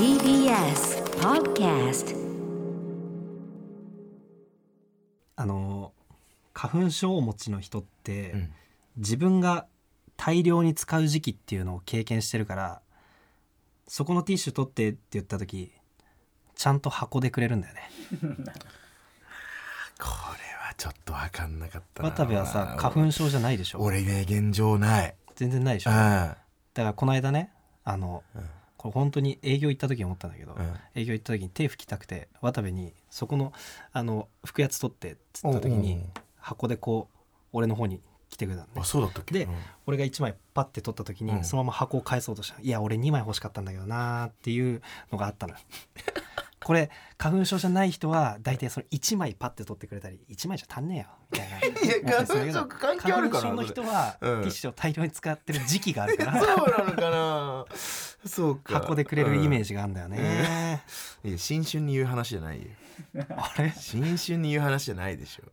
[0.00, 2.16] TBS Podcast
[5.36, 5.92] あの
[6.54, 8.52] 花粉症をお持ちの人って、うん。
[8.96, 9.66] 自分が
[10.16, 12.80] 大量に使う時期っていうのを経験してるから
[13.88, 15.70] そこのティッシュ取ってって言った時
[16.54, 17.82] ちゃんと箱でくれるんだよね。
[18.22, 18.40] これ
[20.66, 22.10] はちょっと分かんなかったな。
[22.10, 23.80] 渡部はさ花粉症じゃないでしょ？
[23.82, 25.14] 俺ね現状ない。
[25.34, 25.90] 全然ないでしょ？
[25.90, 25.96] うん。
[25.96, 26.36] だか
[26.84, 27.52] らこの間ね
[27.84, 28.50] あの、うん
[28.80, 30.74] これ本当に営業行った時に思ったんだけど、うん。
[30.94, 33.52] 営業行った時に手拭きたくて渡部にそこの
[33.92, 36.00] あの拭くやつ取ってっつった時に
[36.38, 37.18] 箱でこう
[37.52, 38.72] 俺の方に来てくれたのね。
[38.76, 39.34] あそうだったっけ？
[39.34, 39.54] でうん。
[39.86, 41.44] 俺が1枚パッて取った時に、うん。
[41.44, 42.58] そのまま箱を返そうとした。
[42.58, 44.80] いや俺2枚欲しかったんだけどなーっていう
[45.12, 45.58] のがあったのよ
[46.62, 52.10] これ花粉症じゃない人は大体その1枚パッて取ってくれたり1枚じゃ足んねえよみたいな。
[52.12, 54.40] や思ったりするんだけど花粉症関係あるかな花粉症の人はテうん。
[54.42, 56.38] ィッシュを大量に使ってる時期があるから。
[56.40, 57.64] そうなのかな。
[58.26, 58.74] そうか。
[58.80, 60.82] 箱でくれるイメージ、ジがあるんだよね、
[61.24, 62.68] いや新春に言う話じゃないよ。
[63.36, 63.72] あれ？
[63.76, 65.44] 新春に言う話じゃないでしょ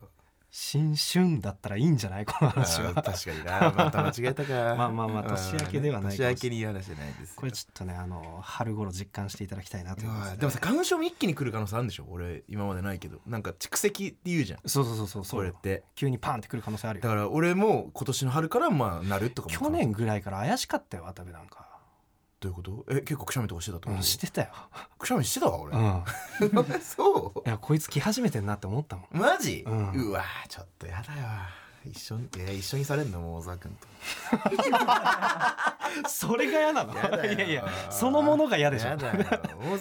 [0.49, 2.25] 新春だったらいいんじゃない？
[2.27, 2.93] このあ話は。
[2.93, 3.73] ー確かにな。
[3.85, 4.53] また間違えたか。
[4.75, 6.35] まあまあまあ年明けではないかもしれない。
[6.35, 7.35] 年明けに言じゃないですよ。
[7.35, 12.05] これちょっとねあの春頃実感していただきたいなとい思います、やでもさ花粉症も一気に来る可能性あるんでしょ？
[12.09, 13.19] 俺今までないけど。
[13.27, 14.59] なんか蓄積って言うじゃん。
[14.65, 15.83] そうそうそうそうそれって。
[15.95, 17.03] 急にパンってくる可能性あるよ。
[17.03, 19.55] だから俺も今年の春からまあなるとかも。
[19.55, 21.66] 去年ぐらいから怪しかったよ渡部なんか、
[22.39, 22.85] どういうこと？
[22.89, 24.47] え結構くしゃみとかしてたってうん、してたよ、
[24.99, 25.73] くしゃみしてたわ俺。
[25.75, 25.81] うん、
[26.77, 29.05] いそやこいつ来始めてんなって思ったもん。
[29.11, 29.63] うマジ？
[29.65, 29.73] うう
[30.09, 31.27] んわちょっとやだよ
[31.85, 33.87] 一緒にいや一緒にされんのもう小沢君と。
[36.09, 36.95] それが嫌なの？
[36.95, 37.33] やだよ。
[37.33, 38.89] いやいやそのものが嫌でしょ。
[38.89, 39.25] やだよ。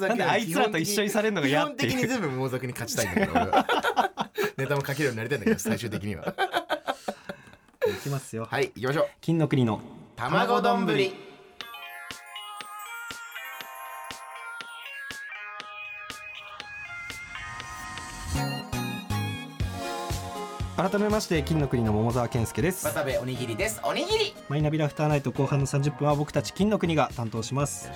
[0.00, 1.90] なんであいつらと一緒にされんのが嫌っていう。
[1.90, 3.34] 基本的に全部大崎に勝ちたいんだけど。
[4.56, 6.34] ネタも書けるようになりたいんだけど最終的には。
[7.86, 8.46] いきますよ。
[8.50, 9.08] はい行きましょう。
[9.20, 9.80] 金の国の
[10.16, 10.86] 卵丼。
[10.86, 11.14] ぶり
[20.89, 22.86] 改めまして金の国の桃沢健介です。
[22.86, 23.80] 渡部おにぎりです。
[23.83, 24.35] おにぎり。
[24.48, 27.91] マイナビラフターナイト後半の30分は僕たち金の国が担当します。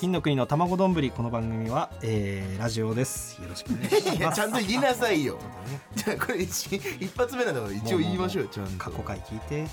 [0.00, 3.40] 金の国の卵丼ぶりこの番組は、えーラジオです。
[3.40, 4.34] よろしくお願いします。
[4.34, 5.38] ちゃんと言いなさいよ。
[5.94, 8.76] じゃあこれ一一発目なんだから一応言いましょうよちゃんと。
[8.76, 9.64] 過去回聞いて。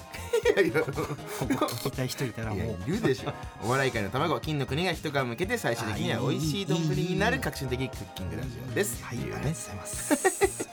[0.80, 2.90] ここ聞きたい人いたらもう。
[2.92, 3.34] いるでしょ。
[3.66, 9.04] お笑い界の卵金の国が一皮向けて最終的には美味しい丼になる革新的クッキングラジオです。
[9.04, 10.70] はい、ありがとうございます。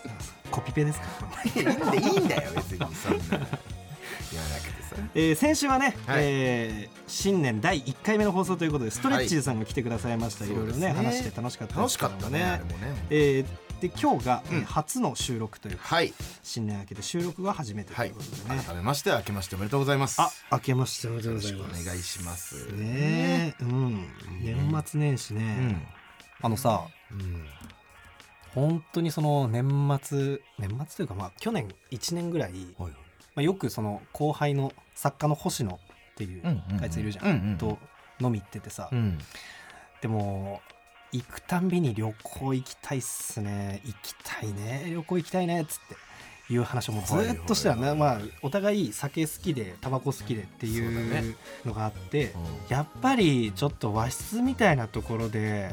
[0.47, 1.07] コピペですか？
[1.55, 3.49] いやいいんだよ別にそんな言わなく
[4.73, 4.97] てさ。
[5.15, 6.23] えー先週はね、はい。
[6.23, 10.93] えー新年第1回目の放送ということでストレッチーズさんが来てくださいました、い、ろいろねね。
[10.93, 12.77] 話して楽しかった楽しかったねあれもね。
[13.11, 13.47] えー
[13.77, 14.65] で今日が、うん。
[14.65, 16.15] 初の収録というかはい。
[16.43, 20.19] 新年明けて収録が初めてとはいいうことでね、改めまして明けましておめでとうございます。
[20.23, 22.55] あ明けましておめでとうよろしくおございます願いします。
[22.73, 23.63] ねえ。
[23.63, 24.09] うん。
[24.41, 25.87] 年末年始うね、ん。
[26.41, 27.47] あのさうん
[28.57, 32.97] 本当にその年末年末というかまあ去年1年ぐらい、はいま
[33.37, 35.79] あ、よくその後輩の作家の星野っ
[36.17, 37.79] ていううんうんうんあいついるじゃん,、うんうんと
[38.21, 39.19] 飲み行っててさ、うん。
[40.01, 40.61] でも
[41.13, 43.81] 行くたんびに旅行行きたいっすね。
[43.85, 44.85] 行きたいね。
[44.91, 45.97] 旅行行きたいねっつって。
[46.49, 48.23] いう話をもうずっとしてたね、はいはいはい。
[48.23, 51.35] まあお互い酒好きでタバコ好きでっていうね。
[51.65, 52.33] のがあって、う
[52.69, 55.73] やっぱりちょっと和室みたいなところで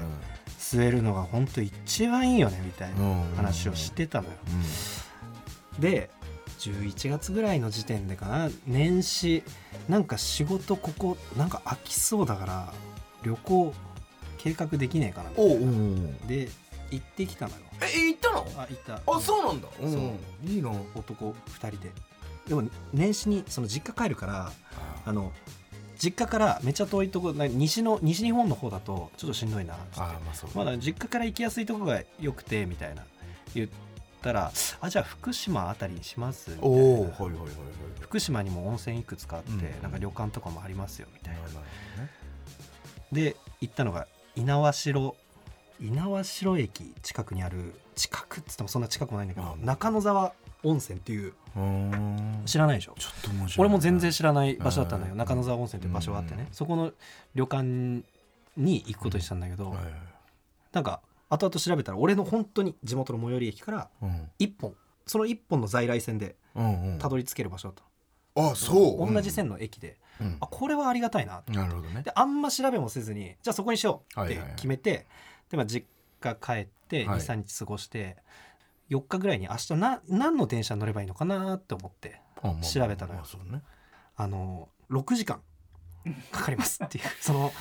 [0.64, 3.36] 吸えるのが本当一番いいよねみたいなうん。
[3.36, 4.34] 話をしてたのよ。
[5.80, 6.10] で
[6.60, 9.44] 11月ぐらいの時点でかな年始
[9.90, 12.74] なんか仕事ここなんか飽きそうだから
[13.24, 13.74] 旅行
[14.38, 16.48] 計画できねえかなおうおうおうで
[16.92, 17.58] 行ってきたのよ。
[17.82, 18.46] え行ったの？
[18.56, 19.02] あ行った。
[19.12, 19.68] あそうなんだ。
[19.80, 19.90] そう。
[19.90, 21.92] うんいいの男2人で。
[22.48, 22.64] でも
[22.94, 24.52] 年始にその実家帰るから
[25.06, 25.32] あの
[26.04, 30.02] 実家からめっちゃ遠いとこな西の西日本の方だとちょっとしんどいなっつって。
[30.02, 33.04] あまあまだ実家から行きやすいとこが良くてみたいな
[33.54, 33.70] 言っ
[34.22, 36.50] たらあじゃあ福島あたりにします？
[36.50, 36.76] みたいな。
[36.76, 37.14] はいはいはいはい
[38.02, 41.40] 福島にも温泉いくつかあって、うんなんか旅館とかもありますよみたいな。
[41.40, 41.56] なね。
[43.12, 45.16] で行ったのが猪苗代
[45.80, 49.66] 猪苗代駅近くにある近くっつってもそんな近くもないんだけど、うん。
[49.66, 50.34] 中野沢
[50.64, 51.34] 温泉っていう。
[52.46, 52.96] 知らないでしょ？
[52.98, 55.14] ちょっと面白い俺も全然知らない場所だったんだよ。
[55.14, 55.18] うん。
[55.20, 56.92] 中野沢温泉っていう場所があってね、うんそこの
[57.36, 58.04] 旅館に
[58.58, 59.86] 行くことにしたんだけど、はいはい。
[60.72, 64.30] なんか後々調べたら俺の本当に地元の最寄り駅からうん。
[64.40, 64.74] 一本
[65.06, 67.00] その一本の在来線でうんうん。
[67.00, 67.84] たどり着ける場所だっ
[68.36, 69.14] た、あそう。
[69.14, 70.38] 同じ線の駅で、うん。
[70.40, 71.44] あこれはありがたいな。
[71.46, 72.02] となるほどね。
[72.02, 74.56] であんま調べもせずにじゃあそこにしようってはいはいはい。
[74.56, 75.08] 決めて、
[75.50, 75.86] でまあ実
[76.20, 77.20] 家帰ってはい。
[77.20, 78.18] 23日過ごして、
[78.96, 82.22] 4日ぐらいに明日な何の電車に乗ればいいのかなって思って
[82.62, 83.24] 調べたのよ。
[84.16, 85.42] あの6時間
[86.32, 87.04] かかりますっていう。
[87.20, 87.52] その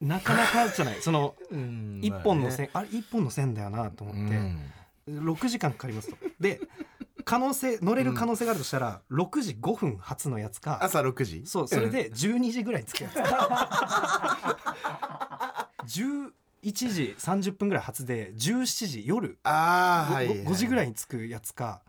[0.00, 1.02] なかなかじゃない。
[1.02, 5.34] そのうん一本の線、あれ一本の線だよなと思って、うん。
[5.34, 6.16] 6時間かかりますと。
[6.40, 6.60] で
[7.24, 11.42] 可能性乗れる可能性があるとしたら、6時5分発のやつか朝6時？
[11.46, 13.10] そうそれで12時ぐらいに着くや
[15.86, 15.94] つ
[16.62, 21.82] 11時30分ぐらい発で17時夜ああはいはい5時ぐらいに着くやつか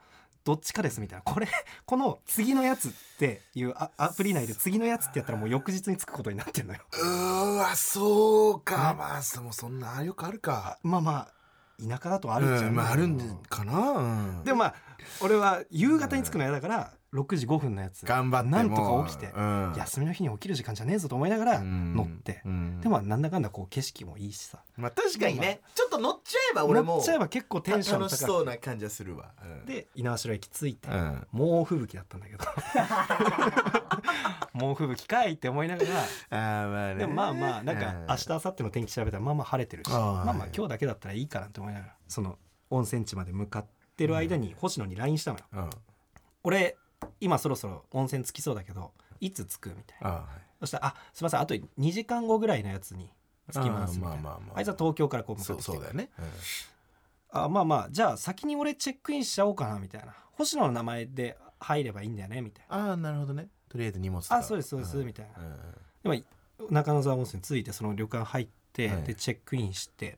[0.44, 1.24] どっちかですみたいな。
[1.24, 1.48] これ
[1.86, 6.80] この次のやつっていうあアプリ内で次のやつってやったらもう翌日に着くことになってんのよ。
[6.94, 8.96] うーわそうか。
[8.98, 10.80] まあそもそんなよくあるか。
[10.82, 13.80] まあまあ田舎だとあるじゃん、うんまああるんかな。
[13.92, 14.44] うん。
[14.44, 14.76] でもまあ
[15.22, 18.06] 俺は夕方に着くの嫌だから6時5分のやつ。
[18.06, 19.74] 頑張ってもなんとか起きて、うん。
[19.76, 21.94] 休みの日に起きる時間じゃねえぞと思いながらうん。
[21.94, 22.80] 乗って、うん。
[22.80, 24.64] でもなんだかんだこう景色もいいしさ。
[24.78, 25.60] まあ確かにね。
[25.76, 29.34] ちょっと乗っちゃえば俺も乗っちゃえば結構テンション楽し高そうな感じはするわ。
[29.66, 31.28] で猪苗代駅着いて、うん。
[31.34, 32.46] 猛吹雪だったんだけど。
[34.54, 35.90] 猛吹雪かいって思いながら。
[36.30, 36.96] あーまあね。
[36.96, 38.06] でもまあまあなんかうん。
[38.08, 39.90] 明日明後日の天気調べたらまあまあ晴れてるし。
[39.92, 42.38] まあまあ今日だけだったらいいかなって思いながらその
[42.70, 43.66] 温泉地まで向かっ
[43.98, 45.46] てる間に星野に LINE したのよ。
[45.52, 45.70] うん。
[46.44, 46.78] 俺
[47.20, 50.10] 今そろそろ温泉着きそうだけどいつ着くみたいな。
[50.10, 50.24] はい。
[50.60, 53.12] そしたら「あすいませんあと2時間後ぐらいのやつに
[53.52, 54.22] 着きます」みたいな。
[54.22, 56.10] まあまあまああいつは東京からこう向かそうってきてそうだよね。
[57.32, 60.14] あまあまあじゃあ先に俺チェックインしちゃおうかなみたいな。
[60.34, 62.90] 星野の名前で入ればいいんだよねみたいな。
[62.90, 63.48] ああなるほどね。
[63.70, 65.06] とりあえず荷物あそうですそうですん。
[65.06, 65.44] みたいな。
[65.44, 65.58] うん
[66.04, 66.16] でも
[66.70, 69.04] 中野沢温泉着いてその旅館入って、はい。
[69.04, 70.18] でチェックインして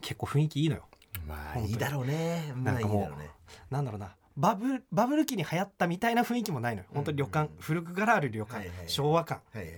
[0.00, 0.86] 結構雰囲気いいのよ。
[1.26, 2.52] まあいいだろうね。
[2.54, 3.30] まあいいだろうね。
[3.70, 6.88] なんだろうなバブバブル期に流行ったみたいな雰囲気もないのよ。
[6.94, 8.78] 本当に旅館、うん古くからある旅館、はいはい。
[8.78, 9.72] はい昭和感はいはい。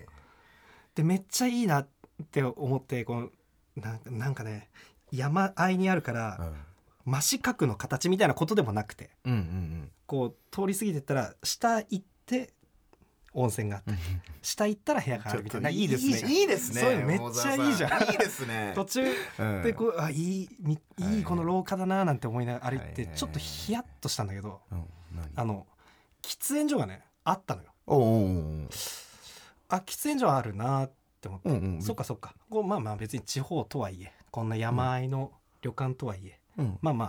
[0.95, 1.89] でめっちゃいいなっ
[2.31, 3.31] て思ってこの
[3.77, 4.69] なんかなんかね
[5.11, 6.53] 山あいにあるから、
[7.05, 9.11] 真四角の形みたいなことでもなくて。
[9.25, 9.91] うんうんうん。
[10.07, 12.53] こう通り過ぎてったら下行って
[13.35, 13.93] 温泉があって
[14.43, 15.45] 下行ったら部屋がある。
[15.45, 16.33] みたいないいですね。
[16.33, 18.03] いいですねそういうのめっちゃいいじゃん。
[18.11, 18.73] いいですね。
[18.75, 19.05] 途中
[19.39, 19.63] うん。
[19.63, 21.25] でこうあいいいいい。
[21.25, 24.61] この廊下だななんて思いながら歩いてちょっとヒヤッとしたんだけど
[25.35, 25.67] あの
[26.23, 27.69] 喫煙所がねあったのよ。
[27.87, 28.69] おうおうおう
[29.69, 32.35] あ喫煙所あるなって思って、うんうんそっかそっか。
[32.51, 35.33] こうまあまあ別に地方とはいえこんな山あいの
[35.63, 36.79] 旅館とはいえ、うん。
[36.83, 37.05] まあま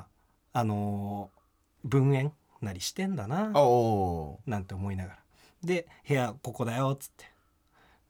[0.53, 1.43] ああのー
[1.85, 2.31] 分煙
[2.61, 5.22] なりしてんだなおおなんて思いながら
[5.65, 7.25] で部屋ここだよっつって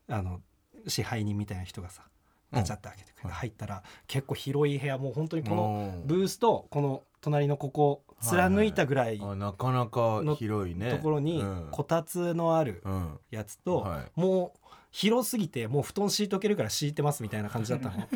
[0.07, 0.41] あの
[0.87, 2.03] 支配人みたいな人がさ
[2.51, 3.35] ガチャって開けてくれて、はい。
[3.35, 10.91] 入ったら結構広い部屋もう本当にこののブースとこの隣のここ貫いたぐらいあなかなか広いね。
[10.91, 11.67] ところにうん。
[11.71, 13.19] こたつのあるうん。
[13.31, 14.19] やつと、はい。
[14.19, 14.59] もう
[14.91, 17.95] 広すぎてもう布団敷いとけるから敷いてますみたいな感じだったの。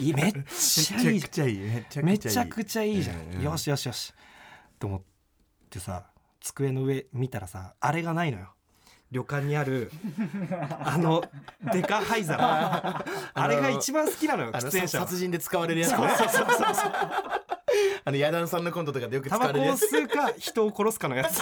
[0.00, 1.30] めっちゃいいじゃん。
[1.30, 1.58] ちゃいい。
[2.02, 3.42] めちゃくちゃいいじゃん、うん。
[3.42, 4.12] よしよしよし。
[4.78, 5.02] と思っ
[5.70, 6.06] てさ
[6.40, 8.54] 机の上見たらさあれがないのよ
[9.10, 9.90] 旅館にある
[10.84, 11.24] あの
[11.72, 13.04] デカ灰皿。
[13.34, 15.06] あれが一番好きなのよ喫煙者は。
[15.06, 16.92] 殺人で使われるやつそうそうそうそうそう。
[18.04, 21.40] あのヤダンさんのコントとかでよく使タバコをわれるやつ吸うか人を殺すかのやつ。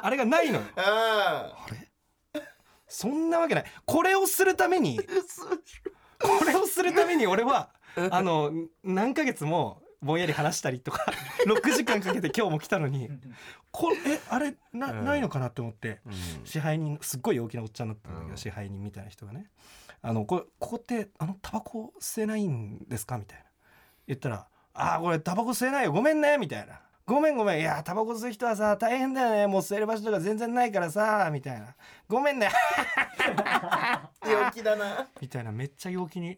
[0.00, 0.64] あれがないのよ。
[0.76, 1.88] ああれ？
[2.88, 3.64] そんなわけない。
[3.86, 5.00] これをするために
[6.18, 7.70] これをするために俺は
[8.10, 8.50] あの
[8.84, 11.04] 何ヶ月もぼんやり話したりとか
[11.46, 13.08] 6時間かけて今日も来たのに
[13.70, 15.04] これえあれなうん。
[15.04, 16.10] ないのかなって思ってあ、
[16.44, 18.36] 支配人すっごい大きなおっちゃんだったんだけど、うん。
[18.36, 19.46] 支配人みたいな人がね
[20.02, 23.44] 「あのこれここってあのタバコ吸えないんですか?」みたいな。
[24.08, 25.92] 言ったら「ああこれタバコ吸えないよ。
[25.92, 27.60] ごめんね」みたいな「ごめんごめん。
[27.60, 29.46] いやタバコ吸う人はさ大変だよね。
[29.46, 31.76] もう吸える場所とか全然ないからさ」みたいな
[32.08, 32.50] 「ごめんね」
[34.28, 35.08] 陽気だな。
[35.20, 35.52] みたいな。
[35.52, 36.36] めっちゃ陽気に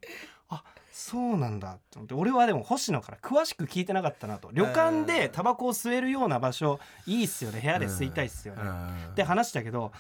[0.49, 0.63] あ
[0.97, 4.51] そうなんだと思って俺はでも星野から詳しく聞いてなかったなと。
[4.53, 7.61] 旅館でタバコを吸えるような場所いいっすよね。
[7.61, 9.15] 部屋で吸いたいっすよね、うん。
[9.17, 9.91] で話したけど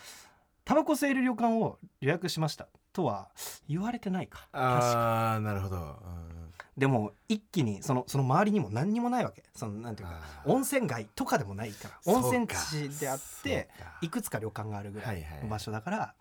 [0.64, 3.28] タバコ吸える旅館を予約しましたとは
[3.68, 4.46] 言われてないか。
[4.52, 4.60] 確か。
[4.60, 6.52] ああなるほど、うん。
[6.78, 9.42] でも一気にそのその周りにも何にもないわけ。
[9.56, 12.12] そのなんていうか温泉街とかでもないから。
[12.12, 13.68] 温泉地であって
[14.00, 15.42] いくつか旅館があるぐらはいいはい。
[15.42, 16.14] の場所だから、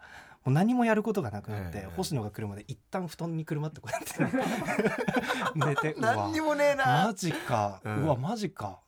[0.46, 4.36] もう何もやることがなくなって、星野が来るまで一旦布団にくるまってこうやって。
[5.56, 7.06] 寝て何にもねえな。
[7.08, 8.80] マジか、ううんわマジか。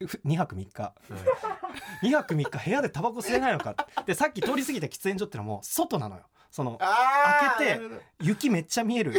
[0.00, 0.94] 2 2泊3日。
[2.02, 3.74] 2泊3日部屋でタバコ吸えないのか。
[4.06, 6.22] でさっき通り過ぎた喫煙所ってのも外なのよ。
[6.50, 7.80] その開けて
[8.20, 9.12] 雪めっちゃ見える。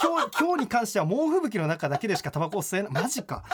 [0.00, 2.92] 今日 今日に関しては猛吹雪の中だけでしかタバコを吸えない。
[2.92, 3.44] マジか。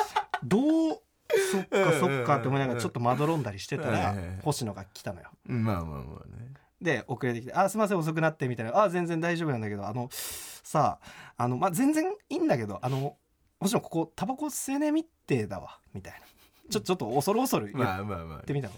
[0.42, 0.58] ど
[0.94, 1.02] う
[1.50, 5.30] そっかそっかって思いながらちょっとまどろんだりしてたらうんうんうん星野が来たのよ。
[5.46, 6.52] まあまあまあね
[6.82, 10.98] で遅れてきて「あすいません遅くなって」みたいな「あ全然大丈夫なんだけどあのさ
[11.36, 13.16] ああの、まあ、全然いいんだけどあの
[13.60, 16.20] 星野ここタバコ吸えねえみってだわ」みたいな。
[16.70, 18.24] ちょちょっと恐る恐る言っまあまあ。
[18.24, 18.74] まあてみたの。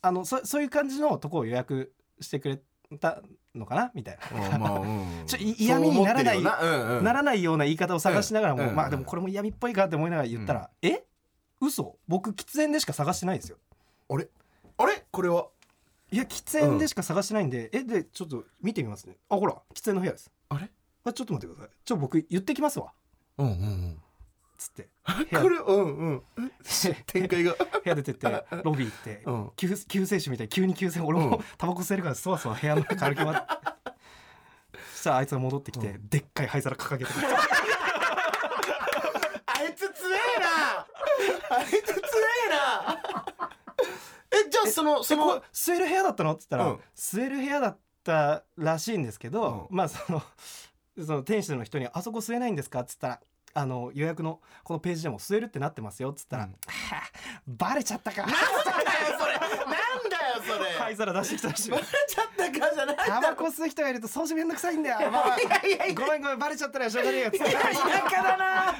[0.00, 2.58] あのそそういう感じのとこを予約してくれ
[2.98, 3.22] た
[3.54, 3.90] のかな？
[3.94, 4.54] みたいな。
[4.54, 7.04] うんまあうん ちょい嫌味にならないそうんうん。
[7.04, 8.68] ならないような言い方を探しながらも、うん。
[8.70, 11.04] うんまあでもこれも嫌味っぽいかって思いながら言ったら「え？
[11.60, 11.96] 嘘？
[12.08, 13.58] 僕喫煙でしか探してないですよ」
[14.08, 14.28] あれ？
[14.78, 15.04] あれ？
[15.10, 15.48] これは？
[16.12, 19.16] いや喫煙でしか探してないんで、えでちょっと見てみますね。
[19.30, 20.30] あほら喫煙の部屋です。
[20.50, 20.70] あれ？
[21.04, 21.76] あちょっと待ってください。
[21.84, 22.92] ちょ僕言ってきますわ。
[23.38, 24.02] うんうんうん。
[24.58, 24.90] つって。
[25.40, 26.22] これうんうん。
[27.06, 27.54] 展開が。
[27.82, 28.26] 部屋出てって
[28.62, 29.50] ロビー行って、うん。
[29.56, 31.44] 救救世主みたいに急に救世俺も、うん。
[31.56, 33.40] タバコ吸えるからそわそわ部屋の中歩き回って。
[34.92, 37.34] そしたらあいつが戻ってきて、でっかい灰皿掲げてくれて
[39.46, 40.40] あいつ強え
[41.50, 41.56] な！
[41.56, 41.82] あいつ強
[42.46, 43.50] えな
[44.32, 46.80] えじゃあそのそのれ吸える部屋だったの?」っつったら、うん。
[46.96, 50.22] 吸える部屋だったらしいんですけど、うまあその
[51.06, 53.20] その店主の人に「あそこ吸えないんですか?」っつったら
[53.54, 56.50] 「あの予約のこのページでも吸えるってなってますよ」っつったら「うん。
[56.50, 56.56] は
[56.96, 57.02] あ
[57.46, 58.42] バレちゃったか」なんだよ
[59.18, 59.38] それ。
[59.38, 60.70] なんだよそれ。
[60.78, 61.70] 灰皿出してきたらしい。
[61.70, 65.94] バレちゃったかじゃないタバコ吸う人がいると掃除めんどくさいんだよ、まあいやいやいや。
[65.94, 67.30] ごめんごめんバレちゃったらしょうがねえよ。
[67.30, 68.72] 田舎だな。
[68.72, 68.78] 田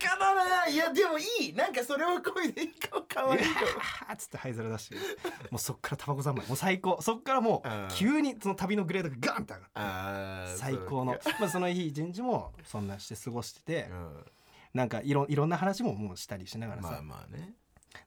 [0.00, 0.66] 舎だな。
[0.68, 1.52] いやでもいい。
[1.54, 4.96] なんかそれは声でいいかもかわいいかつって灰皿出して。
[5.50, 6.46] もうそっからタバコ三昧。
[6.46, 7.00] もう最高。
[7.02, 10.56] そっからもう急にその旅のグレードがガンって上がって。
[10.56, 11.18] 最高の。
[11.40, 14.24] まあその日一日もそんなして過ごしててかうん。
[14.74, 17.54] なんかいろいろんな話ももうしたりしながらまあさまあね。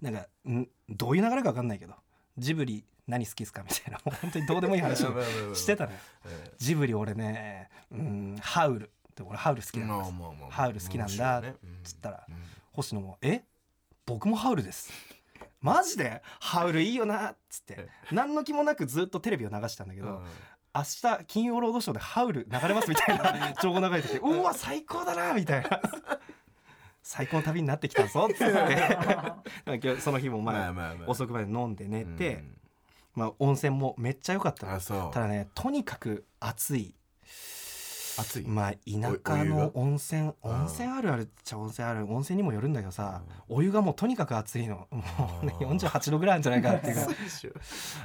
[0.01, 0.67] なんかん？
[0.89, 1.93] どういう流れか分かんないけど。
[2.37, 3.63] ジブリ何好きっすか？
[3.63, 3.99] みたいな。
[4.03, 5.97] 本当にどうでもいい話をしてたのよ。
[6.25, 8.91] えジブリ俺ねうんハウル。
[9.15, 10.51] で俺ハウル好きえなんですまあまあまあ。
[10.51, 11.39] ハウル好きなんだ。
[11.39, 11.57] 面白いね。
[11.63, 12.35] うんつったらうん。
[12.73, 13.43] 星野も「え？
[14.05, 14.91] 僕もハウルです」
[15.61, 20.23] マジでハウルいいよなっつって何の気もなくずっとテレビを流したんだけど、うん。
[20.75, 25.81] 明日金曜ロードショーでハウル流れますみたいな 情報流れててうわ最高だなみたいな。
[27.01, 28.47] 最高の旅になってきたぞっつっ
[29.83, 29.97] て。
[30.01, 30.95] その日もまあ。
[31.07, 32.57] 遅くまで飲んで寝て、うん
[33.15, 34.67] まあ、温泉もめっちゃ良かった。
[34.67, 35.11] のあそう。
[35.13, 36.93] ただねとにかく暑い。
[38.17, 38.47] 暑い？
[38.47, 38.77] まあ田
[39.35, 42.05] 舎の温泉温泉あるあるっちゃ温泉ある。
[42.09, 44.87] 温泉にもよるんだけどさ、お湯がもうとにかく暑いの。
[44.89, 45.77] もうねあー。
[45.77, 46.93] 48度ぐらいあるんじゃないかなっていう。
[46.93, 47.51] ぐらいそうでしょ。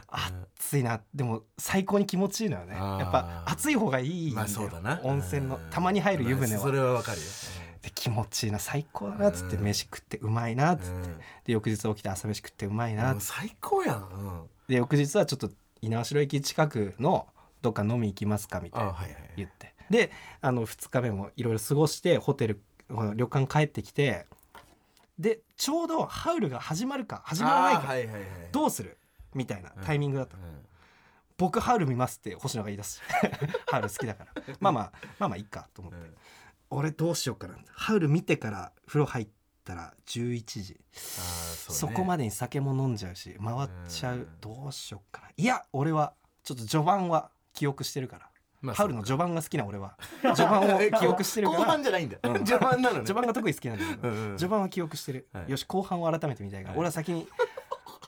[0.09, 1.01] 暑いな。
[1.15, 2.75] でも最高に気持ちいいのよね。
[2.75, 4.37] やっぱ暑い方がいいんだよ。
[4.37, 5.01] まあそうだな。
[5.05, 5.71] 温泉のうん。
[5.71, 7.25] たまに入る湯船まあそれははわかるよ。
[7.83, 8.59] で気持ちいいな。
[8.59, 9.63] 最高だなっつってうん。
[9.63, 10.91] 飯食ってうまいなっつって。
[10.91, 11.03] うん。
[11.45, 13.49] で翌日起きて朝飯食ってうまいなっつって。
[13.49, 13.97] 最高やん。
[13.97, 15.51] うんで翌日はちょっと
[15.83, 17.27] 猪苗代駅近くの
[17.61, 19.75] どっか飲み行きますかみたいなあはいはい言って。
[19.91, 22.63] であの2日目もいろいろ過ごしてホテル
[23.17, 24.27] 旅館帰ってきて
[25.19, 28.23] でちょうどハウルが始まるか始まらないかはいはいはい
[28.53, 28.97] どうする？
[29.35, 30.37] みたいなタイミングだった。
[30.37, 30.51] のうん。
[31.37, 33.03] 僕ハウル見ますって星野が言い出す。
[33.71, 34.43] ハウル好きだから。
[34.61, 36.15] まあまあまあまあいいかと思って、うん。
[36.71, 37.57] 俺どうしようかな。
[37.73, 39.29] ハウル見てから風呂入っ
[39.71, 40.81] たら11時。
[40.93, 44.29] そ,、こまでに酒も飲んじゃうし回っちゃう、うん。
[44.41, 45.29] どうしようかな。
[45.37, 48.29] いや俺はちょっと序盤は記憶してるから、
[48.61, 49.97] まあハウルの序盤が好きな俺は。
[50.23, 52.19] 序盤を 記憶してるか後ら半じゃないんだ。
[52.23, 52.45] うん。
[52.45, 53.05] 序盤なのね。
[53.05, 54.39] 序盤が特に好きなんだけど、うんうん。
[54.39, 55.51] 序盤は記憶してる、はい。
[55.51, 56.79] よし後半を改めて見たいから、はい。
[56.79, 57.29] 俺は先に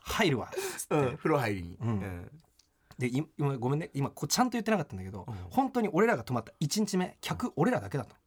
[0.04, 0.50] 入るわ。
[0.76, 1.76] つって、うん風呂入りに。
[1.80, 1.88] うん。
[1.88, 2.30] うん。
[2.98, 3.90] でい今ごめんね。
[3.94, 5.34] 今こうちゃんと言ってなかったんだけど、うん。
[5.50, 8.21] 本当に俺らが泊まった1日目客俺らだけだったの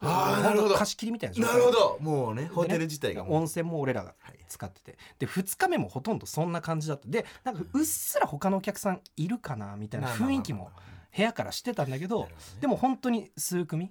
[0.00, 0.74] あーなるほど。
[0.74, 1.98] 貸し切りみたいななるほど。
[2.00, 3.34] もうねホテル自体がもう。
[3.34, 4.98] 温泉も俺らがはい使ってて。
[5.18, 7.08] で2日目もほとんどそんな感じだった。
[7.08, 10.70] でなんかうっすら他のお客さんいるかなみたいな雰囲気も
[11.16, 12.28] 部屋からしてたんだけどね。
[12.60, 13.90] でも本当に数組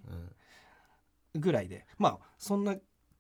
[1.36, 1.42] うん。
[1.42, 2.76] ぐらいでまあそんな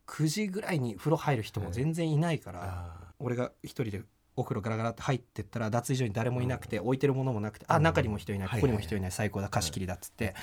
[0.07, 4.01] 9時ぐらいに風呂入る人も全然いないから、あ俺が一人で
[4.35, 10.33] お風呂ガラガラって入ってったら脱衣所に誰もいなくて、置いてるものもなくて、あ中にも人いない、はいここにも人いない最高だ貸し切りだっつって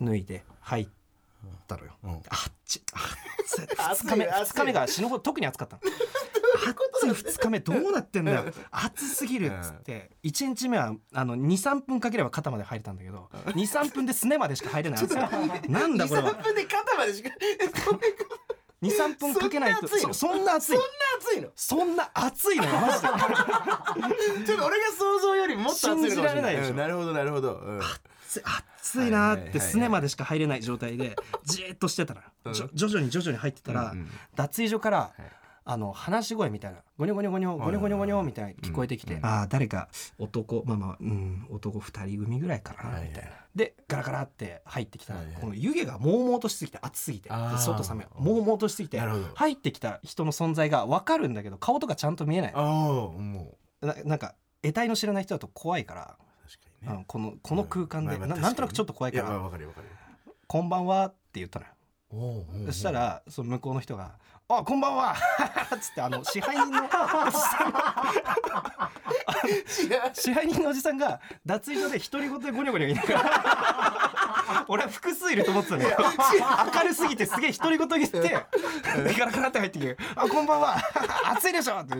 [0.00, 0.88] 脱いで入っ
[1.66, 1.92] たのよ。
[2.04, 2.10] うん。
[2.12, 2.20] あっ
[2.64, 2.82] ち。
[2.92, 3.00] あっ
[3.46, 4.52] つ暑い2日目暑い。
[4.52, 5.82] 2日目が死ぬほど特に暑かったの。
[6.94, 10.10] 暑い2日目どうなってんだよ暑すぎるっつって。
[10.24, 15.00] 1日目はあの23分かければ肩まで入れたんだけど23分ですねまでしか入れない
[15.68, 16.34] なんだこれは。
[16.34, 17.30] 23分で肩までしか
[18.82, 20.82] 23分かけないとそんな暑いの？
[20.84, 21.48] そそんな暑いの？
[21.56, 24.46] そんな暑いのよマジで。
[24.46, 26.70] ちょっと俺が想像よりもっと暑いのかもしれないでしょ。
[26.70, 27.54] うんなるほどなるほど。
[27.54, 27.80] うん。
[27.80, 28.42] 暑い
[28.78, 32.22] 暑いなーってすねまでしか入れない状態でじーっとしてたら、
[32.74, 33.94] 徐々に徐々に入ってたら、
[34.34, 35.22] 脱衣所から、はい
[35.68, 39.26] あの話し声みたいなゴニョゴニョゴニョゴニョゴニョゴニョみたいに聞こえてきて、うん。
[39.26, 39.88] ああ誰か？
[40.16, 43.08] 男まあまあ、うん、男2人組ぐらいかな、はいはい。
[43.08, 45.36] みたいなでガラガラって入ってきたら、はいはい。
[45.40, 49.00] この湯気がもうもうとしすぎて暑すぎて外冷めもうもうとしすぎて
[49.34, 52.52] 入ってきた人の存在が分かるんだけど顔とかちゃんと見えない。
[52.54, 53.86] ああもう。
[53.86, 56.16] ななんか得体の知らない人だと怖いから、
[56.48, 56.94] 確かにね。
[56.94, 59.92] うんこのこの空間で、まななんとなくちょっと怖いからやまあわかるよわかるよ
[60.46, 61.72] こんばんはって言ったのよ。
[62.10, 62.66] おうおうおう。
[62.66, 65.14] そしたらその向こうの人が「あこんばんは!
[65.74, 66.84] 」っつってあの支配人の。
[66.84, 67.64] おじさ
[70.08, 70.14] ん。
[70.14, 74.64] 支配人のおじさんが脱衣所で独り言でゴニョゴニョ言いながら。
[74.68, 75.96] 俺は複数いると思ってたのよ。
[76.76, 78.46] 明るすぎてすげえ独り言言って
[79.18, 80.76] ガラガラって入ってきて「あこんばんは。
[81.24, 81.94] 暑いでしょ!」って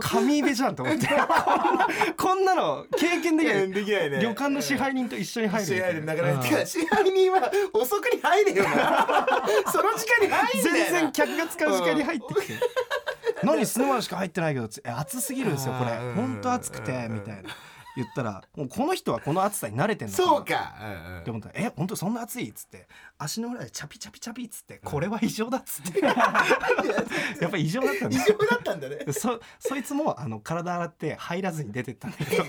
[0.00, 1.06] 神部じゃんと思って。
[1.08, 3.72] こんなこんなの経験できない。
[3.72, 4.20] できないね。
[4.20, 6.40] 旅館の支配人と一緒に入る支配人だから、うん。
[6.40, 9.26] てか支配人は遅くに入れよな。
[9.72, 10.90] その時間に入んだよな。
[10.90, 12.54] 全然客が使う時間に入ってきて
[13.42, 15.90] 「何スノーマンしか入ってないけど」え暑すぎるんですよこれ。
[15.92, 16.14] あーうん。
[16.14, 17.50] ほんと暑くて」みたいな
[17.96, 21.20] 言ったらもうこの人はこの暑さに慣れてんのかなそうか、うんうん。
[21.20, 22.86] って思ったら「え本当そんな暑い?」っつって
[23.18, 26.00] 足の裏でチャピチャピチャピっつって「これは異常だ」っつって。
[26.00, 28.96] やっぱ異常だったんだ異常だったんだね。
[28.96, 32.44] でそそいつもあの体洗って入らずに出てったんだけど。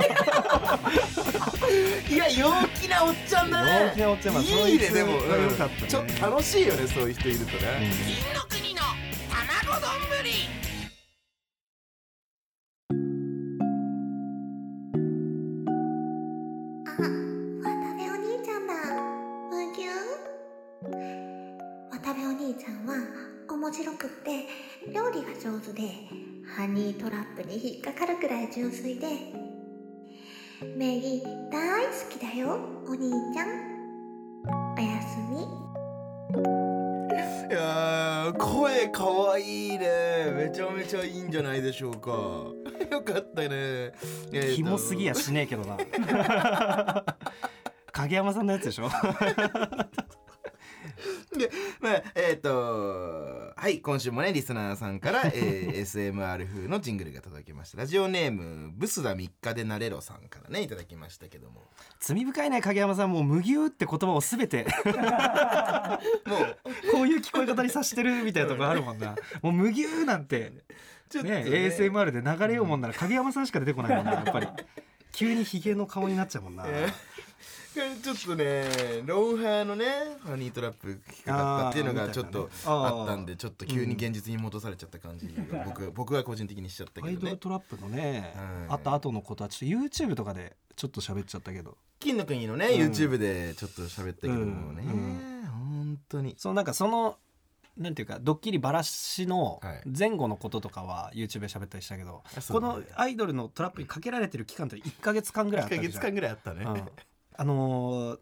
[2.10, 3.88] いや陽気なおっちゃんだね。
[3.88, 5.88] 陽気なおっちゃんまあいそいついねでも、が良かったね。
[5.88, 8.82] ちょっと楽しいよねそういう人いるとね、金の国の
[9.66, 9.92] 卵丼
[25.39, 25.82] 上手で
[26.56, 29.08] ハニートラップに引っかかるくらい純粋で
[30.75, 33.50] メギ大好きだよ、お兄ちゃん。
[34.75, 35.41] おやすみ。
[37.50, 40.32] いやー声かわいいね。
[40.36, 42.10] めちゃめちゃいいんじゃないでしょうか。
[42.89, 43.50] よかったね。
[44.34, 45.77] えキモすぎやしねえけどな。
[47.94, 48.89] 影山さんのやつでしょ。
[51.38, 53.26] で、まあ、えっ、と、
[53.67, 55.81] はい、今週もね、リスナーさんから、えー
[56.15, 57.79] SMR 風のジングルが届きました。
[57.79, 61.65] ラジオネーム、ブスダ3日でなれろさんからね、いただきましたけども。
[62.00, 64.65] 罪深いね影山さんもう「麦湯」って言葉をすべて。
[66.25, 66.57] もう、
[66.93, 69.17] こういう聞こえ方にさしてるみたいなところあるもんな。
[69.41, 70.53] もう麦湯なんて。
[71.09, 71.43] ちょっとね。
[71.45, 74.47] ASMR で流れようもんなら影山さんしか出てこないもんなやっぱり。
[75.12, 77.16] 急にヒゲの顔になっちゃうもんな、えー
[77.77, 78.65] ちょっとね、
[79.05, 79.86] ロンハーのね、
[80.24, 87.29] ハニートラップ引っかかったっていうのがちょっとあったんで、ちょっと急に現実に戻されちゃった感じが、僕、僕は個人的にしちゃったアイけどね。
[87.29, 91.77] ドルトラップのね、はいあった後のことはちょっと YouTube とかでちょっと喋っちゃったけど。
[92.00, 95.48] 金の国のね、YouTube でちょっと喋ったけどもね、うん。
[95.48, 96.35] 本当に。
[96.37, 97.18] そのなんかその
[97.77, 99.83] なんていうかドッキリばらしのはい。
[99.85, 102.68] 前後のこととかは YouTube で喋ったりしたけど、こあそうだ。
[102.70, 105.92] ねのアイドルのトラップにかけられてる期間って1か月間ぐらいあっ1ヶたじゃん。
[105.92, 106.66] 月間ぐらいあったね。
[106.66, 106.83] うん
[107.37, 108.19] あのー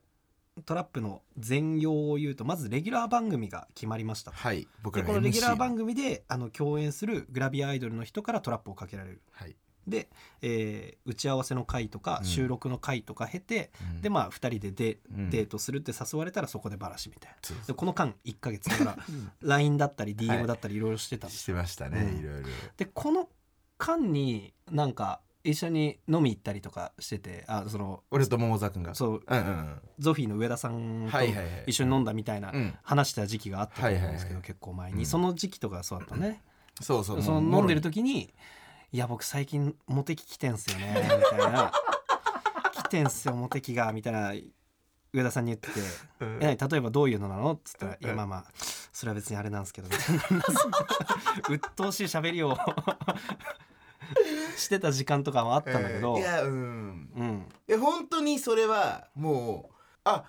[0.66, 4.32] トラップの全容を言うとまずレギュラー番組が決まりました。
[4.32, 9.22] とはい、僕らこのレギュラー番組であの共演するグラビアアイドルの人からトラップをかけられる。
[9.34, 9.56] はい。
[9.86, 10.10] で、
[10.42, 14.02] えー打ち合わせの回とかうん収録の回とか経て、うん。
[14.02, 15.30] でまあ2人でデ,、うん。
[15.30, 17.38] デートするって誘われたらそこでバラしみたいな。
[17.42, 18.98] そうでこの間1ヶ月だから
[19.42, 20.80] LINE だったり DM だったりい。
[20.80, 21.28] ろいろしてた。
[21.28, 22.20] んですしてよ、ましたね、うん。
[22.20, 22.48] いろいろ。
[22.78, 23.28] でこの
[23.78, 28.96] 間になんか一緒に飲み行ったりとかしててあその俺と桃沢君が。
[28.96, 29.22] そう。
[29.26, 31.64] うんうんゾフィーの上田さんとはいはいはい。
[31.68, 32.74] 一緒に飲んだみたいなうん。
[32.84, 34.42] 話した時期があったと思うんですけどはいはいはい。
[34.42, 35.06] 結構前に、うん。
[35.06, 36.44] その時期とかそうだったね、
[36.82, 37.22] そうそう。
[37.22, 38.34] その飲んでる時に
[38.92, 40.96] 「いや僕最近モテ期来てんすよね」
[41.34, 41.72] みたいな
[42.74, 44.34] 「来てんすよモテ期が」みたいな
[45.14, 45.80] 上田さんに言ってて
[46.20, 46.38] 「うん。
[46.42, 48.46] え何例えばどういうのなの?」っつったら「いやまあまあ
[48.92, 50.44] それは別にあれなんですけど」みたいな。
[51.50, 52.58] 鬱陶しい喋りを
[54.58, 57.10] してた時間とかもあったんだけど、いや、うん。
[57.16, 60.26] うん、いや、本当にそれは、もう、あ、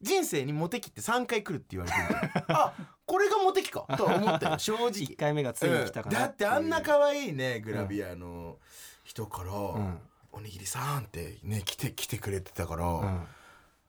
[0.00, 2.44] 人生にモテ期って3回来るって言われてる。
[2.54, 2.72] あ、
[3.04, 4.90] これがモテ期かとは思ったよ、正直。
[4.90, 6.12] 1回目がついに来たかう。
[6.12, 6.14] ん。
[6.14, 8.58] なだってあんな可愛いねグラビアの
[9.04, 10.00] 人から、ん。
[10.30, 13.26] おにぎりさんってね来て来てくれてたから、はうん。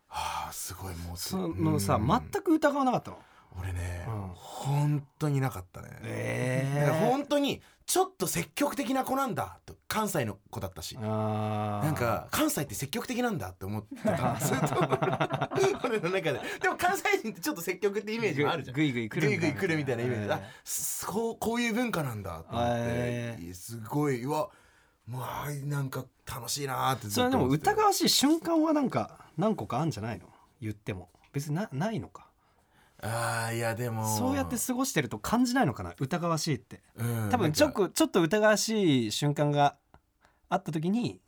[0.10, 2.08] あすごいもうそのさ、うん。
[2.08, 3.20] 全く疑わなかったの？
[3.60, 4.32] 俺ね、うん。
[4.34, 10.96] 本当になかったね、えだから本当にちょっと積極的な子なんだと関西の子だったし。
[10.96, 14.38] なんか関西って積極的なんだって思ってた。
[14.40, 14.60] ずっ
[15.72, 16.40] と俺の中で。
[16.62, 18.76] でも関西人ってちょっと積極ってイメージもあるじゃん。
[18.76, 24.52] ぐいぐい来るぐいぐい来るみたいなイメージ、えーあうこういう文化なんだと思って、えすごいうわ
[25.08, 30.28] もうあーなんか楽しいなーってずそれでも疑わしい瞬間はなんか何個かあるんじゃないの？
[30.62, 31.10] 言っても。
[31.34, 32.29] 別になないのか
[33.02, 34.18] あーいやでも。
[34.18, 35.94] そうやって過ごしてると感じないのかな？
[36.00, 36.82] 疑わしいって。
[36.96, 37.88] うん多分ちょっなんか。
[37.88, 39.78] とちょっと疑わしい瞬間が
[40.50, 41.22] あった時に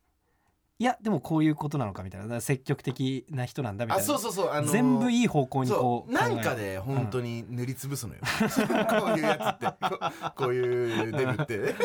[0.81, 2.41] いやでもこういうことなのかみたいな。
[2.41, 4.03] 積極的な人なんだみたいな。
[4.03, 4.49] あそうそうそう。
[4.49, 6.11] あのー全部いい方向にこそう。
[6.11, 8.21] うなんかで本当に塗りつぶすのよ、
[8.89, 9.87] こういうやつって。
[9.87, 9.99] こ
[10.35, 11.75] こういうデブって。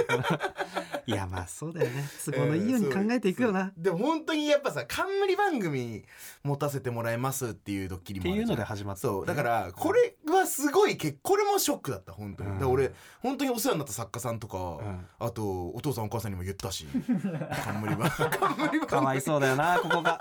[1.07, 2.05] いやまあそうだよね。
[2.25, 6.05] 都合のいいように考えていくよな、でも本当にやっぱさ冠番組
[6.43, 9.27] 持たせてもらいますっていうドッキリもあるじいうので始まったそう。
[9.27, 12.55] だからこれはすごいけこれもショックだった本当に、うん。
[12.57, 15.07] だから俺本当にお世話になった作家さんとか、ん。
[15.19, 16.87] あとお父さんお母さんにも言ったし。
[17.65, 20.19] 冠番冠番 かわいそうだよな ここが。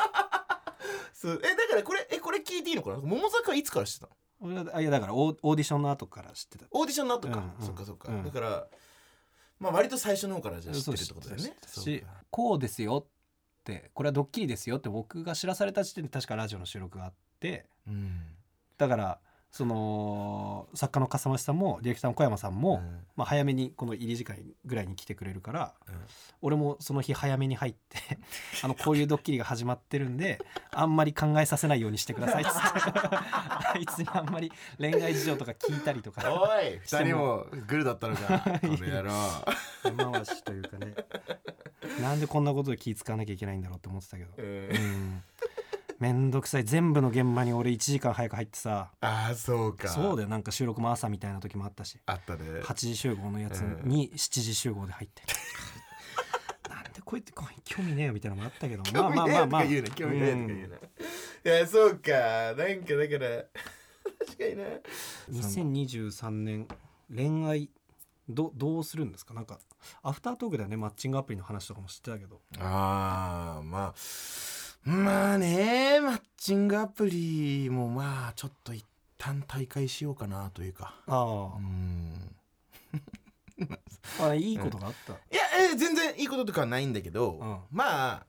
[1.13, 1.41] そう。
[1.43, 2.97] えだからこれえこれ聞いていいのかな？
[2.97, 4.15] 桃坂はいつから知ってたの？
[4.41, 6.65] 俺はあいやだからオーオーディションの後から知ってた。
[6.71, 7.65] オーディションの後か、うんうん。
[7.65, 8.23] そっかそっか、うん。
[8.23, 8.67] だから
[9.60, 11.56] まあ割と最初の方からじゃあ知ってるってことだよね。
[11.67, 12.08] しか。
[12.30, 17.67] こうですよってこれはドッキリですよって僕が知らされた時点で確かラジオの収録があって。
[17.88, 18.36] うん。
[18.78, 19.19] だから
[19.55, 22.99] その作家の笠間さんもディレクターの小山さんも、うん。
[23.15, 25.95] まあ、早めにこの入り時間ぐらいに来てくれるからうん。
[26.41, 27.97] 俺もその日早めに入って
[28.63, 30.41] あのこういうドッキリが始まってるんで
[30.73, 32.59] あんまり考えさせないようにしてくださいっつって。
[33.15, 36.33] あいつにあんまり恋愛事情とか聞いたりとか。
[36.33, 38.39] おい二人もグルだったのか。
[38.59, 39.13] この野郎。
[39.83, 40.95] 手回しというかね。
[42.01, 45.23] なんでこんなことで気使わなきゃいけないんだろうって思ってたけど、うん、
[45.99, 46.65] めんどくさい。
[46.65, 48.91] 全部の現場に俺1時間早く入ってさ。
[49.01, 49.88] ああそうか。
[49.88, 50.29] そうだよ。
[50.29, 51.97] なんか収録も朝みたいな時もあったし。
[52.05, 52.62] あったね。
[52.62, 55.23] 8時集合のやつに7時集合で入って、
[56.69, 60.79] なんでこうやってこう興味ねえよみたいなのもあったけど興味ないとか言うな興味ないとか言うな、い
[61.60, 62.12] やそうか。
[62.12, 63.43] なんかだから
[64.25, 64.63] 確かにな。
[65.31, 66.67] 2023年
[67.15, 67.69] 恋愛
[68.27, 69.34] どどうするんですか？
[69.34, 69.60] なんか
[70.03, 70.75] アフタートークではね。
[70.77, 72.41] マッチングアプリの話とかも知ってたけど。
[72.60, 73.99] ああまあ
[74.86, 78.86] まあねマッチングアプリもまあちょっと一
[79.17, 80.93] 旦大会しようかなというか。
[81.08, 82.36] あうん。
[84.21, 87.60] ああいいことがあった、いや、えー全然いいこととかはないんだけど、うん。
[87.71, 88.26] まあ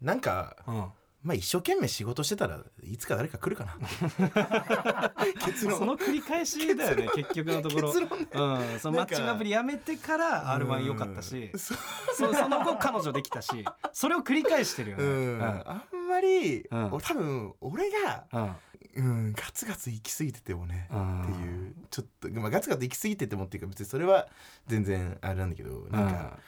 [0.00, 0.90] なんかうん
[1.22, 5.12] まあ一生懸命仕事してたらいつか誰か来るかな。
[5.44, 5.78] 結論。
[5.78, 7.94] その繰り返しだよね結局のところ。
[7.94, 8.08] ね。
[8.32, 11.58] うん、そのマッチングアプリやめてから r 1良かったしうん。
[11.58, 11.74] そ
[12.28, 15.04] うそその後彼女できたしそれを繰り返してるよね。
[15.04, 16.92] うん、あんまり、うん。
[16.92, 18.56] 俺多分俺が、うん。
[18.94, 21.22] うん、ガツガツ行き過ぎててもね、うん。
[21.22, 24.28] っていうちょっと、まあ、ガツガツ行き過ぎててもっていうか別にそれは
[24.66, 26.38] 全然あれなんだけどなんか、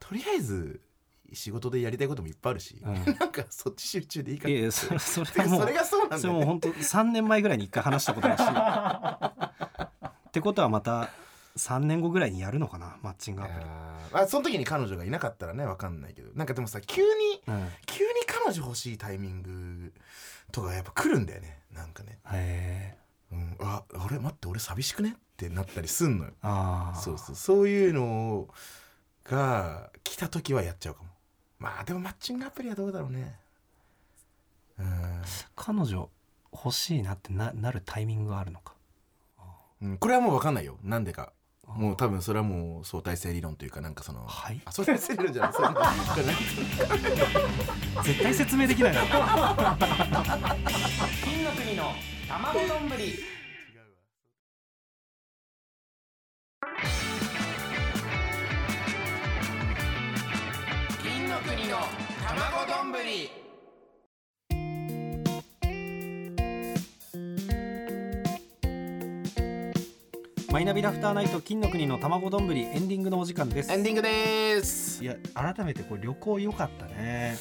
[0.00, 0.80] とりあえず
[1.32, 2.94] 仕事でやりたいこともいっぱいあるし、うん。
[3.18, 6.20] なんかそっち集中でいいかないやそれ それそれがそうなんだよね。
[6.20, 8.42] それもう本当3年前ぐらいに一回話したことだし。
[10.28, 11.10] ってことはまた
[11.56, 13.66] 3年後ぐらいにやるのかなマッチングアプリ、
[14.12, 16.30] あその時に彼女がいなかったらねわかんないけど。
[16.34, 17.08] なんかでもさ急に
[17.46, 19.92] うん、急に彼女欲しいタイミング
[20.52, 26.32] とかやっぱ来るんだよねなんかね、へえうん、あ俺待って俺寂しくねってなったりすんのよ。
[26.42, 27.36] ああそうそう。
[27.36, 28.48] そういうの
[29.24, 31.08] が来た時はやっちゃうかも
[31.58, 33.34] まあでもマッチングアプリはどうだろうね。
[34.78, 35.22] うん。
[35.54, 36.10] 彼女
[36.52, 38.74] 欲しいなってななるタイミングがあるのか。
[39.82, 40.78] うん、これはもう分かんないよ。
[40.82, 41.32] なんでか。
[41.66, 44.60] もう多分それはもう相対性理論というかなんかそのはい。
[44.64, 45.52] あ相対性理論じゃない。
[45.52, 45.62] そ
[48.02, 49.00] 絶対説明できないな。
[51.24, 51.92] 金の国の
[52.28, 52.88] 卵丼。
[52.88, 53.35] ぶり
[62.86, 63.30] 卵丼ぶり
[70.52, 73.72] マイナビラフターナイト金の国の卵丼エンディングのお時間です。
[73.72, 75.02] エンディングです。
[75.02, 77.36] いや改めてこれ旅行良かったね。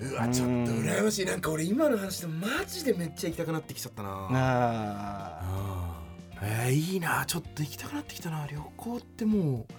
[0.00, 1.26] うわちょっと羨ましい。
[1.26, 4.08] なんか俺今の話でマジでめっちゃ行きたくなってきちゃったな。
[4.08, 6.00] なああ
[6.42, 7.24] えー、いいな。
[7.26, 8.46] ちょっと行きたくなってきたな。
[8.46, 9.72] 旅行ってもう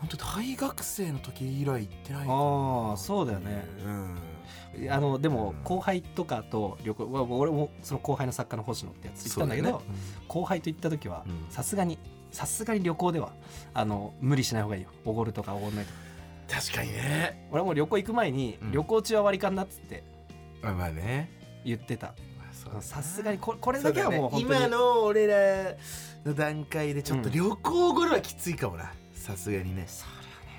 [0.00, 3.64] 本当大学生の時以来行ってないあーそうだよね。
[3.84, 4.90] うん。
[4.90, 9.84] あのでも後輩とかと旅行わ俺もその後輩の作家の星野ってやつ行ったんだけどそうよね
[10.28, 11.46] 後輩と行った時はうん。
[11.50, 11.98] さすがに
[12.30, 13.32] さすがに旅行では
[13.74, 14.88] あの無理しない方がいいよ。
[15.04, 15.98] おごるとかおごんないとか。
[16.60, 17.48] 確かにね。
[17.50, 18.72] 俺はもう旅行行く前に、うん。
[18.72, 20.02] 旅行中は割り勘だっつって
[20.62, 21.30] まあまあね。
[21.64, 22.14] 言ってた。
[22.80, 25.74] さすがにここれだけはもう本当に今の俺ら
[26.24, 29.84] の段階でちょっとうん旅行おごるはきついかもなさすがにね。
[29.86, 30.06] そ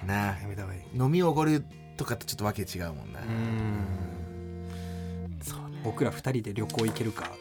[0.05, 0.39] なあ。
[0.39, 0.81] やめた方がいい。
[0.95, 1.65] 飲みおごる
[1.97, 3.19] とかとちょっとわけ違うもんな。
[3.19, 3.85] うん。
[5.41, 5.81] そうね。
[5.83, 7.25] 僕ら二人で旅行行けるか。
[7.25, 7.33] いや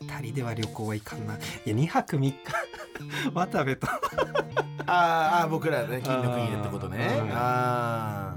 [0.00, 1.34] ー二人では旅行はいかんな。
[1.34, 2.34] いや2泊3日。
[3.34, 3.86] 渡部と。
[4.86, 7.08] あーあー僕らね金の国でってことね。
[7.20, 7.30] うん。
[7.32, 8.36] ああ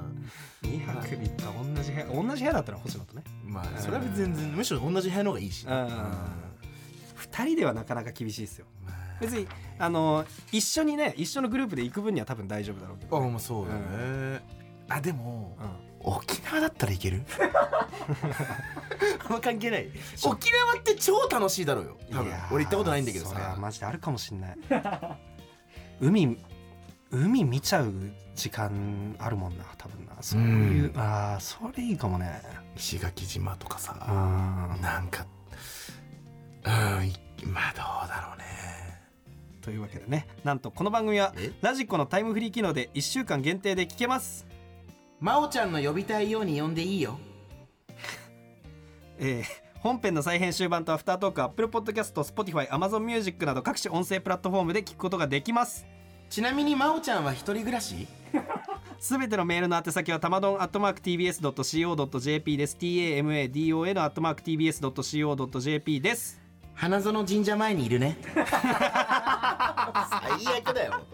[0.64, 3.24] 2泊3日同じ部屋同じ部屋だったら星野とね。
[3.46, 5.72] まあそれは全然むしろ同じ部屋の方がいいしね。
[5.74, 5.80] うん。
[5.80, 5.90] うん。
[5.92, 8.66] 2人ではなかなか厳しいですよ。
[8.86, 14.42] まあ別にあの一緒にね一緒のグループで行く分には多分大丈夫だろうけど、あまあそうだね。
[14.90, 15.90] あでもうん。
[16.02, 17.24] 沖縄だったらいける？
[19.26, 19.90] あんま関係ない？
[20.26, 21.98] 沖縄って超楽しいだろうよ。
[22.12, 22.28] 多分。
[22.28, 24.58] いやー俺行ったことないんだけどそれはさマジであるかもしんない。
[26.00, 26.38] 海
[27.12, 27.92] 海見ちゃう
[28.36, 30.14] 時間あるもんな多分な。
[30.22, 32.42] そういう、ああそれいいかもね。
[32.78, 33.98] 石垣島とかさ。
[34.08, 34.82] うん。
[34.82, 35.26] なんか
[36.64, 36.70] う
[37.02, 37.14] んい
[37.46, 38.46] まあどうだろうね
[39.70, 41.52] というわけでねなんとこの番組はえ？
[41.62, 44.48] ラジコのタイムフリー機能で1週間限定で聞けます。
[45.20, 47.20] 真央ちゃんの呼びたいように呼んでいいよ。
[49.20, 55.86] えー本編の再編集版とアフタートークは Apple Podcast、Spotify、Amazon Music など各種音声プラットフォームで聞くことができます。
[56.30, 58.06] ちなみに真央ちゃんは一人暮らし？
[59.00, 62.76] すべてのメールの宛先はたまどん TBS.CO.JP です。
[62.76, 66.40] TAMADON TBS.CO.JP です。
[66.80, 68.16] 花園神社前にいるね
[70.40, 71.09] 最悪だよ。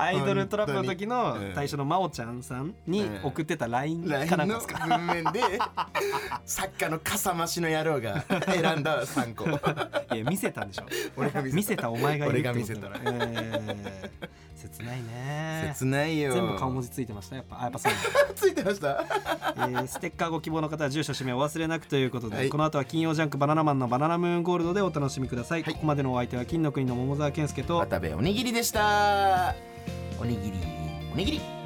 [0.00, 1.44] アイドルトラップの時の本当に。
[1.46, 4.86] うん対象の真央ちゃんさんにうん送ってた LINE かなんかですか。
[4.86, 5.40] 文面で
[6.44, 10.14] 作家の笠間しの野郎が選んだ3個。
[10.14, 10.84] いや見せたんでしょ。
[11.16, 11.90] 俺が見せた。
[11.90, 15.72] お前がいるって俺が見せたら、えー切ないね。
[15.76, 16.32] 切ないよ。
[16.32, 17.60] 全部顔文字ついてましたやっぱ。
[17.60, 17.92] あやっぱそう。
[18.34, 19.04] ついてました？
[19.56, 22.48] えーステッカーご希望の方は住所氏名をお忘れなくということで、はい。
[22.48, 29.54] この後は金曜ジャンクバナナマンのバナナムーンゴールドでお楽しみください、ここまでのお相手は金の国の桃沢健介と渡部おにぎりでした
[30.20, 30.58] おにぎり。
[31.12, 31.57] おにぎり